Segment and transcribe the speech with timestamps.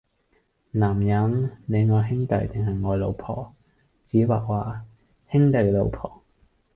[0.71, 3.53] 男人，你愛兄弟定系愛老婆?
[4.07, 4.85] 子華話：
[5.31, 6.23] 兄弟嘅老婆!